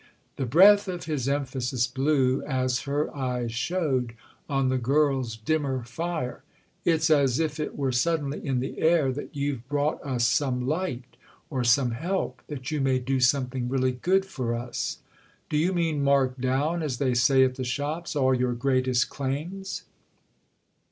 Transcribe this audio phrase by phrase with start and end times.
[0.37, 4.13] The breath of his emphasis blew, as her eyes showed,
[4.49, 6.41] on the girl's dimmer fire.
[6.83, 11.03] "It's as if it were suddenly in the air that you've brought us some light
[11.51, 14.97] or some help—that you may do something really good for us."
[15.51, 19.83] "Do you mean 'mark down,' as they say at the shops, all your greatest claims?"